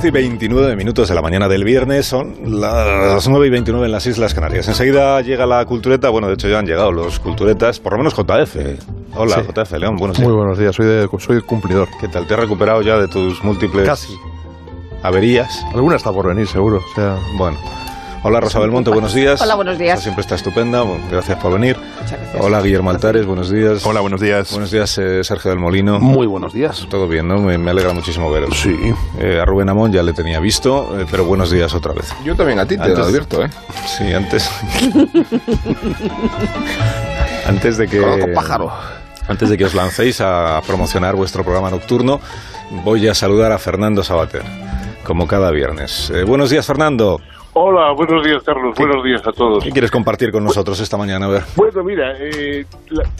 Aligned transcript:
10 0.00 0.04
y 0.04 0.10
29 0.10 0.76
minutos 0.76 1.08
de 1.10 1.14
la 1.14 1.20
mañana 1.20 1.46
del 1.46 1.62
viernes, 1.62 2.06
son 2.06 2.60
las 2.60 3.28
9 3.28 3.46
y 3.46 3.50
29 3.50 3.84
en 3.86 3.92
las 3.92 4.06
Islas 4.06 4.32
Canarias. 4.32 4.66
Enseguida 4.68 5.20
llega 5.20 5.44
la 5.44 5.64
cultureta, 5.66 6.08
bueno, 6.08 6.28
de 6.28 6.34
hecho 6.34 6.48
ya 6.48 6.58
han 6.58 6.66
llegado 6.66 6.90
los 6.90 7.20
culturetas, 7.20 7.80
por 7.80 7.92
lo 7.92 7.98
menos 7.98 8.14
JF. 8.14 8.56
Hola, 9.14 9.36
Sí. 9.36 9.40
JF, 9.52 9.72
León, 9.78 9.96
buenos 9.96 10.16
días. 10.16 10.26
Muy 10.28 10.36
buenos 10.36 10.58
días, 10.58 10.74
soy, 10.74 10.86
de, 10.86 11.08
soy 11.18 11.42
cumplidor. 11.42 11.88
¿Qué 12.00 12.08
tal? 12.08 12.26
¿Te 12.26 12.32
has 12.32 12.40
recuperado 12.40 12.80
ya 12.80 12.96
de 12.96 13.08
tus 13.08 13.44
múltiples 13.44 13.86
Casi. 13.86 14.14
averías? 15.02 15.62
Alguna 15.74 15.96
está 15.96 16.10
por 16.12 16.28
venir, 16.28 16.46
seguro. 16.46 16.78
O 16.78 16.94
sea, 16.94 17.16
Bueno. 17.36 17.58
Hola 18.22 18.38
Rosa 18.40 18.58
Belmonte, 18.58 18.90
buenos 18.90 19.14
días. 19.14 19.40
Hola, 19.40 19.54
buenos 19.54 19.78
días. 19.78 19.94
Esta 19.94 20.02
siempre 20.02 20.20
está 20.20 20.34
estupenda, 20.34 20.82
bueno, 20.82 21.02
gracias 21.10 21.38
por 21.38 21.52
venir. 21.54 21.76
Muchas 22.02 22.19
gracias. 22.32 22.44
Hola 22.46 22.60
Guillermo 22.62 22.90
Altares, 22.90 23.26
buenos 23.26 23.50
días. 23.50 23.84
hola, 23.84 24.00
buenos 24.00 24.20
días. 24.20 24.50
Buenos 24.52 24.70
días 24.70 24.96
eh, 24.98 25.22
Sergio 25.24 25.50
del 25.50 25.58
Molino. 25.58 26.00
Muy 26.00 26.26
buenos 26.26 26.52
días. 26.52 26.86
Todo 26.90 27.08
bien, 27.08 27.28
¿no? 27.28 27.38
Me, 27.40 27.58
me 27.58 27.70
alegra 27.70 27.92
muchísimo 27.92 28.30
veros. 28.30 28.58
Sí. 28.58 28.76
Eh, 29.18 29.38
a 29.40 29.44
Rubén 29.44 29.68
Amón 29.68 29.92
ya 29.92 30.02
le 30.02 30.12
tenía 30.12 30.40
visto, 30.40 30.98
eh, 31.00 31.06
pero 31.10 31.24
buenos 31.24 31.50
días 31.50 31.74
otra 31.74 31.92
vez. 31.92 32.12
Yo 32.24 32.34
también 32.36 32.58
a 32.58 32.66
ti 32.66 32.76
te 32.76 32.82
Antes- 32.82 32.98
lo 32.98 33.04
advierto, 33.04 33.44
¿eh? 33.44 33.50
Sí, 33.86 34.12
antes. 34.12 34.50
antes 37.46 37.76
de 37.76 37.88
que. 37.88 38.00
Conozco 38.00 38.26
pájaro. 38.34 38.72
Antes 39.28 39.48
de 39.48 39.56
que 39.56 39.64
os 39.64 39.74
lancéis 39.74 40.20
a 40.20 40.60
promocionar 40.66 41.14
vuestro 41.14 41.44
programa 41.44 41.70
nocturno, 41.70 42.20
voy 42.84 43.06
a 43.06 43.14
saludar 43.14 43.52
a 43.52 43.58
Fernando 43.58 44.02
Sabater, 44.02 44.42
como 45.04 45.28
cada 45.28 45.52
viernes. 45.52 46.10
Eh, 46.12 46.24
buenos 46.24 46.50
días, 46.50 46.66
Fernando. 46.66 47.20
Hola, 47.52 47.92
buenos 47.92 48.24
días, 48.24 48.42
Carlos. 48.44 48.76
Buenos 48.78 49.02
días 49.02 49.26
a 49.26 49.32
todos. 49.32 49.64
¿Qué 49.64 49.70
quieres 49.70 49.90
compartir 49.90 50.30
con 50.30 50.44
nosotros 50.44 50.78
esta 50.80 50.96
mañana? 50.96 51.26
A 51.26 51.30
ver. 51.30 51.42
Bueno, 51.56 51.82
mira, 51.82 52.14
eh, 52.18 52.64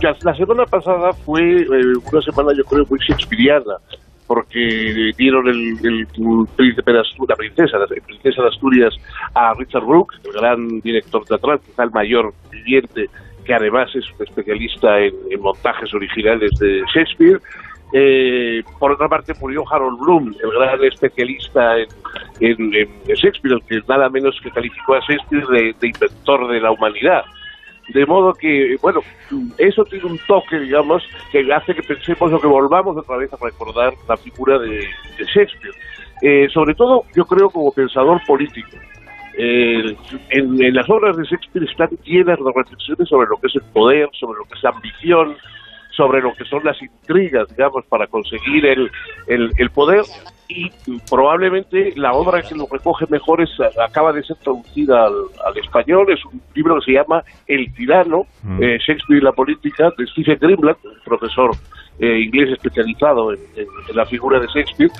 la, 0.00 0.34
semana 0.34 0.64
pasada 0.66 1.12
fue 1.12 1.42
eh, 1.62 1.66
una 2.12 2.22
semana, 2.22 2.52
yo 2.56 2.62
creo, 2.64 2.84
muy 2.88 3.00
shakespeariana, 3.00 3.76
porque 4.28 5.10
dieron 5.18 5.48
el, 5.48 5.76
el 5.82 6.06
príncipe 6.56 6.92
de 6.92 7.00
Asturias, 7.00 7.28
la 7.28 7.36
princesa, 7.36 7.78
la 7.78 7.86
princesa 7.86 8.42
de 8.42 8.48
Asturias 8.48 8.94
a 9.34 9.52
Richard 9.54 9.84
Brooks, 9.84 10.20
el 10.24 10.32
gran 10.32 10.80
director 10.80 11.24
teatral, 11.24 11.58
quizá 11.66 11.82
el 11.82 11.90
mayor 11.90 12.32
viviente, 12.52 13.06
que 13.44 13.54
además 13.54 13.90
es 13.96 14.04
un 14.16 14.24
especialista 14.24 15.00
en, 15.00 15.12
en 15.28 15.40
montajes 15.40 15.92
originales 15.92 16.52
de 16.60 16.82
Shakespeare. 16.94 17.40
Eh, 17.92 18.62
por 18.78 18.92
otra 18.92 19.08
parte, 19.08 19.32
murió 19.40 19.64
Harold 19.70 19.98
Bloom, 19.98 20.34
el 20.42 20.50
gran 20.52 20.82
especialista 20.84 21.76
en, 21.78 21.88
en- 22.40 22.74
en 22.74 23.14
Shakespeare, 23.16 23.58
que 23.68 23.80
nada 23.88 24.08
menos 24.08 24.38
que 24.42 24.50
calificó 24.50 24.94
a 24.94 25.00
Shakespeare 25.00 25.46
de, 25.80 25.86
inventor 25.88 26.48
de 26.48 26.60
la 26.60 26.70
humanidad. 26.70 27.24
De 27.92 28.06
modo 28.06 28.32
que, 28.34 28.76
bueno, 28.80 29.00
eso 29.58 29.84
tiene 29.84 30.04
un 30.04 30.18
toque, 30.28 30.60
digamos, 30.60 31.02
que 31.32 31.52
hace 31.52 31.74
que 31.74 31.82
pensemos 31.82 32.32
o 32.32 32.40
que 32.40 32.46
volvamos 32.46 32.96
otra 32.96 33.16
vez 33.16 33.32
a 33.32 33.36
recordar 33.44 33.92
la 34.08 34.16
figura 34.16 34.58
de, 34.60 34.68
de 35.18 35.24
Shakespeare. 35.34 35.74
Eh, 36.22 36.48
sobre 36.52 36.74
todo, 36.74 37.04
yo 37.16 37.24
creo, 37.24 37.50
como 37.50 37.72
pensador 37.72 38.20
político. 38.26 38.68
Eh, 39.36 39.96
en, 40.28 40.62
en 40.62 40.74
las 40.74 40.88
obras 40.90 41.16
de 41.16 41.24
Shakespeare 41.24 41.64
están 41.68 41.88
llenas 42.04 42.38
de 42.38 42.52
reflexiones 42.54 43.08
sobre 43.08 43.28
lo 43.28 43.36
que 43.38 43.46
es 43.48 43.54
el 43.56 43.62
poder, 43.72 44.08
sobre 44.12 44.38
lo 44.38 44.44
que 44.44 44.54
es 44.54 44.62
la 44.62 44.70
ambición, 44.70 45.36
sobre 45.96 46.20
lo 46.20 46.32
que 46.34 46.44
son 46.44 46.62
las 46.64 46.80
intrigas, 46.82 47.48
digamos, 47.48 47.84
para 47.86 48.06
conseguir 48.06 48.64
el, 48.66 48.90
el, 49.26 49.50
el 49.58 49.70
poder. 49.70 50.02
Y 50.52 50.68
probablemente 51.08 51.92
la 51.96 52.12
obra 52.12 52.42
que 52.42 52.56
lo 52.56 52.66
recoge 52.70 53.06
mejor 53.08 53.40
es 53.40 53.50
acaba 53.80 54.12
de 54.12 54.22
ser 54.24 54.36
traducida 54.38 55.04
al, 55.06 55.14
al 55.46 55.56
español, 55.58 56.10
es 56.10 56.24
un 56.24 56.40
libro 56.54 56.74
que 56.80 56.86
se 56.86 56.92
llama 56.92 57.22
El 57.46 57.72
tirano, 57.74 58.26
Mm. 58.42 58.62
eh, 58.62 58.78
Shakespeare 58.78 59.20
y 59.20 59.24
la 59.24 59.32
política, 59.32 59.90
de 59.96 60.06
Stephen 60.06 60.38
Greenblatt, 60.40 60.78
un 60.84 60.92
profesor 61.04 61.50
eh, 62.00 62.20
inglés 62.20 62.50
especializado 62.52 63.32
en, 63.32 63.38
en- 63.54 63.66
en 63.90 63.96
la 63.96 64.06
figura 64.06 64.40
de 64.40 64.46
Shakespeare, 64.48 64.90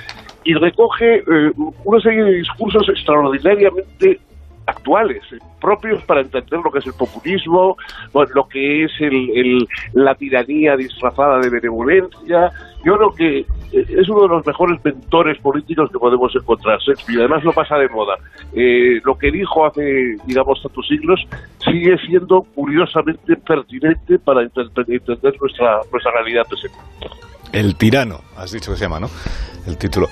y 0.44 0.54
recoge 0.54 1.16
eh, 1.16 1.52
una 1.84 2.00
serie 2.00 2.22
de 2.22 2.32
discursos 2.34 2.88
extraordinariamente 2.88 4.20
actuales, 4.70 5.22
eh, 5.32 5.38
propios 5.60 6.02
para 6.04 6.22
entender 6.22 6.60
lo 6.60 6.70
que 6.70 6.78
es 6.78 6.86
el 6.86 6.94
populismo, 6.94 7.76
lo 8.12 8.48
que 8.48 8.84
es 8.84 8.92
el, 9.00 9.66
la 9.92 10.14
tiranía 10.14 10.76
disfrazada 10.76 11.38
de 11.38 11.50
benevolencia. 11.50 12.50
Yo 12.84 12.96
creo 12.96 13.14
que 13.14 13.38
eh, 13.38 13.46
es 13.72 14.08
uno 14.08 14.22
de 14.22 14.28
los 14.28 14.46
mejores 14.46 14.82
mentores 14.84 15.38
políticos 15.38 15.90
que 15.92 15.98
podemos 15.98 16.34
encontrar. 16.34 16.78
Shakespeare, 16.80 17.20
además 17.20 17.44
no 17.44 17.52
pasa 17.52 17.76
de 17.76 17.88
moda. 17.88 18.16
Eh, 18.54 19.00
lo 19.04 19.16
que 19.18 19.30
dijo 19.30 19.66
hace, 19.66 20.16
digamos, 20.24 20.62
tantos 20.62 20.86
siglos 20.88 21.20
sigue 21.64 21.96
siendo 22.06 22.42
curiosamente 22.54 23.36
pertinente 23.36 24.18
para 24.18 24.42
entender 24.42 25.34
nuestra, 25.40 25.80
nuestra 25.90 26.12
realidad 26.12 26.44
presente. 26.48 26.78
El 27.52 27.74
tirano, 27.76 28.20
has 28.36 28.52
dicho 28.52 28.70
que 28.72 28.76
se 28.78 28.84
llama, 28.84 29.00
¿no? 29.00 29.10
El 29.66 29.76
título. 29.76 30.08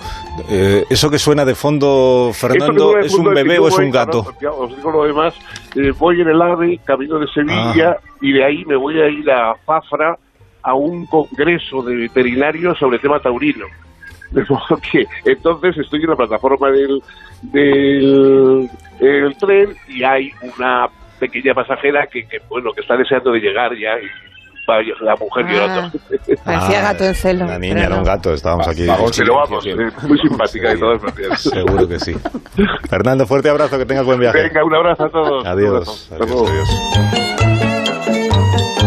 Eh, 0.50 0.84
¿Eso 0.90 1.08
que 1.10 1.18
suena 1.18 1.44
de 1.44 1.54
fondo, 1.54 2.30
Fernando, 2.34 2.98
es 2.98 3.14
un 3.14 3.32
bebé 3.32 3.58
o 3.58 3.68
es 3.68 3.78
un 3.78 3.90
gato? 3.90 4.26
os 4.58 4.76
digo 4.76 4.90
lo 4.90 5.04
demás. 5.04 5.34
eh, 5.76 5.92
voy 5.98 6.20
en 6.20 6.28
el 6.28 6.40
AVE, 6.42 6.78
camino 6.84 7.18
de 7.18 7.26
Sevilla, 7.28 7.96
Ah. 7.98 8.10
y 8.20 8.32
de 8.32 8.44
ahí 8.44 8.64
me 8.66 8.76
voy 8.76 9.00
a 9.00 9.08
ir 9.08 9.30
a 9.30 9.54
Fafra 9.64 10.18
a 10.62 10.74
un 10.74 11.06
congreso 11.06 11.82
de 11.82 11.94
veterinarios 11.96 12.78
sobre 12.78 12.98
tema 12.98 13.20
taurino. 13.20 13.66
De 14.30 14.44
modo 14.44 14.78
que 14.92 15.06
entonces 15.24 15.78
estoy 15.78 16.02
en 16.02 16.10
la 16.10 16.16
plataforma 16.16 16.70
del, 16.70 17.00
del 17.40 18.68
el 19.00 19.36
tren 19.38 19.74
y 19.88 20.02
hay 20.04 20.30
una 20.42 20.86
pequeña 21.18 21.54
pasajera 21.54 22.06
que, 22.06 22.26
que, 22.26 22.38
bueno 22.48 22.72
que 22.72 22.82
está 22.82 22.96
deseando 22.96 23.32
de 23.32 23.40
llegar 23.40 23.72
ya 23.76 23.98
y 23.98 24.06
la 25.00 25.14
mujer 25.16 25.44
Ah. 25.46 25.52
llorando. 25.52 25.98
Parecía 26.44 26.80
gato 26.82 27.04
en 27.04 27.14
celo. 27.14 27.46
La 27.46 27.58
niña 27.58 27.84
era 27.86 27.96
un 27.96 28.04
gato, 28.04 28.32
estábamos 28.32 28.68
aquí. 28.68 28.86
Vagón 28.86 29.10
Pero 29.16 29.34
vamos, 29.36 29.66
eh, 29.66 29.74
siempre. 29.74 30.08
muy 30.08 30.18
simpática 30.18 30.68
de 30.70 30.76
todas 30.78 31.02
maneras. 31.02 31.40
Seguro 31.40 31.88
que 31.88 31.98
sí. 31.98 32.14
Fernando, 32.88 33.26
fuerte 33.26 33.48
abrazo, 33.48 33.78
que 33.78 33.86
tengas 33.86 34.04
buen 34.04 34.20
viaje. 34.20 34.42
Venga, 34.42 34.64
un 34.64 34.74
abrazo 34.74 35.04
a 35.04 35.10
todos. 35.10 35.46
Adiós. 35.46 36.10